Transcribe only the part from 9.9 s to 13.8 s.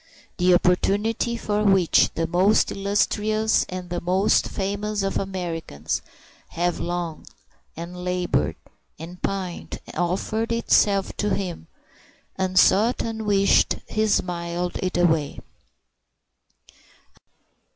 offered itself to him, unsought, unwished,